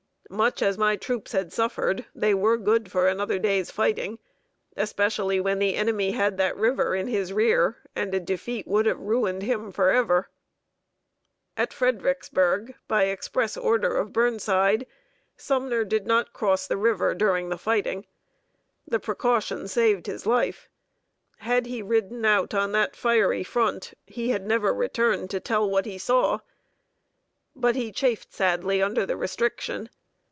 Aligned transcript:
Much, 0.33 0.61
as 0.61 0.77
my 0.77 0.95
troops 0.95 1.33
had 1.33 1.51
suffered, 1.51 2.05
they 2.15 2.33
were 2.33 2.55
good 2.55 2.89
for 2.89 3.09
another 3.09 3.37
day's 3.37 3.69
fighting, 3.69 4.17
especially 4.77 5.41
when 5.41 5.59
the 5.59 5.75
enemy 5.75 6.11
had 6.11 6.37
that 6.37 6.55
river 6.55 6.95
in 6.95 7.07
his 7.07 7.33
rear, 7.33 7.75
and 7.97 8.13
a 8.15 8.19
defeat 8.21 8.65
would 8.65 8.85
have 8.85 8.97
ruined 8.97 9.43
him 9.43 9.73
forever." 9.73 10.29
[Sidenote: 11.57 11.57
LOVE 11.57 11.57
FOR 11.57 11.57
HIS 11.57 11.57
OLD 11.57 11.57
COMRADES.] 11.57 11.57
At 11.57 11.77
Fredericksburg, 12.17 12.75
by 12.87 13.03
the 13.03 13.11
express 13.11 13.57
order 13.57 13.97
of 13.97 14.13
Burnside, 14.13 14.87
Sumner 15.35 15.83
did 15.83 16.07
not 16.07 16.31
cross 16.31 16.65
the 16.65 16.77
river 16.77 17.13
during 17.13 17.49
the 17.49 17.57
fighting. 17.57 18.05
The 18.87 19.01
precaution 19.01 19.67
saved 19.67 20.05
his 20.07 20.25
life. 20.25 20.69
Had 21.39 21.65
he 21.65 21.81
ridden 21.81 22.23
out 22.23 22.53
on 22.53 22.71
that 22.71 22.95
fiery 22.95 23.43
front, 23.43 23.95
he 24.07 24.29
had 24.29 24.47
never 24.47 24.73
returned 24.73 25.29
to 25.31 25.41
tell 25.41 25.69
what 25.69 25.85
he 25.85 25.97
saw. 25.97 26.39
But 27.53 27.75
he 27.75 27.91
chafed 27.91 28.31
sadly 28.33 28.81
under 28.81 29.05
the 29.05 29.17
restriction. 29.17 29.89